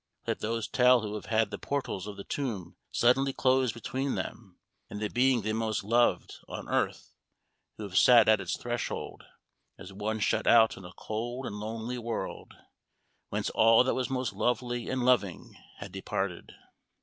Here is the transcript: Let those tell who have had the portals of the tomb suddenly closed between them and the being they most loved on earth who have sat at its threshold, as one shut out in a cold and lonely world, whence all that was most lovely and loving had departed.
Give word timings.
Let 0.25 0.39
those 0.39 0.67
tell 0.67 1.01
who 1.01 1.13
have 1.13 1.27
had 1.27 1.51
the 1.51 1.59
portals 1.59 2.07
of 2.07 2.17
the 2.17 2.23
tomb 2.23 2.75
suddenly 2.91 3.33
closed 3.33 3.75
between 3.75 4.15
them 4.15 4.57
and 4.89 4.99
the 4.99 5.09
being 5.11 5.43
they 5.43 5.53
most 5.53 5.83
loved 5.83 6.37
on 6.47 6.67
earth 6.67 7.13
who 7.77 7.83
have 7.83 7.95
sat 7.95 8.27
at 8.27 8.41
its 8.41 8.57
threshold, 8.57 9.25
as 9.77 9.93
one 9.93 10.19
shut 10.19 10.47
out 10.47 10.75
in 10.75 10.85
a 10.85 10.93
cold 10.93 11.45
and 11.45 11.57
lonely 11.57 11.99
world, 11.99 12.55
whence 13.29 13.51
all 13.51 13.83
that 13.83 13.93
was 13.93 14.09
most 14.09 14.33
lovely 14.33 14.89
and 14.89 15.05
loving 15.05 15.55
had 15.77 15.91
departed. 15.91 16.51